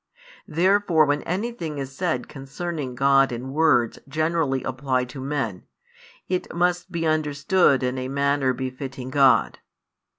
Therefore 0.47 1.05
when 1.05 1.21
anything 1.25 1.77
is 1.77 1.95
said 1.95 2.27
concerning 2.27 2.95
God 2.95 3.31
in 3.31 3.53
words 3.53 3.99
generally 4.07 4.63
applied 4.63 5.09
to 5.09 5.21
men, 5.21 5.65
it 6.27 6.51
must 6.55 6.91
be 6.91 7.05
understood 7.05 7.83
in 7.83 7.99
a 7.99 8.07
manner 8.07 8.51
befitting 8.51 9.11
God. 9.11 9.59